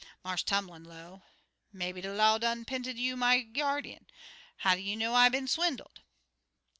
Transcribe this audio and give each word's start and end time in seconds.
Marse 0.23 0.41
Tumlin, 0.41 0.83
low, 0.83 1.21
'Maybe 1.71 2.01
de 2.01 2.11
law 2.11 2.39
done 2.39 2.65
'pinted 2.65 2.97
you 2.97 3.15
my 3.15 3.43
gyardeen. 3.43 4.07
How 4.65 4.73
you 4.73 4.95
know 4.95 5.13
I 5.13 5.29
been 5.29 5.47
swindled?' 5.47 6.01